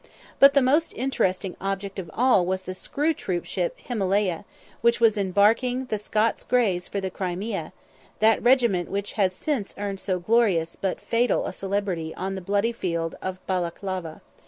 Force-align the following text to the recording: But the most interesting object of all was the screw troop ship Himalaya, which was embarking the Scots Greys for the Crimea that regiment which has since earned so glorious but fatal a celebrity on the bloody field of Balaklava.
But 0.39 0.55
the 0.55 0.63
most 0.63 0.95
interesting 0.95 1.55
object 1.61 1.99
of 1.99 2.09
all 2.15 2.43
was 2.43 2.63
the 2.63 2.73
screw 2.73 3.13
troop 3.13 3.45
ship 3.45 3.75
Himalaya, 3.77 4.45
which 4.81 4.99
was 4.99 5.15
embarking 5.15 5.85
the 5.85 5.99
Scots 5.99 6.43
Greys 6.43 6.87
for 6.87 6.99
the 6.99 7.11
Crimea 7.11 7.71
that 8.17 8.41
regiment 8.41 8.89
which 8.89 9.13
has 9.13 9.31
since 9.31 9.75
earned 9.77 9.99
so 9.99 10.17
glorious 10.17 10.75
but 10.75 10.99
fatal 10.99 11.45
a 11.45 11.53
celebrity 11.53 12.15
on 12.15 12.33
the 12.33 12.41
bloody 12.41 12.71
field 12.71 13.13
of 13.21 13.37
Balaklava. 13.45 14.21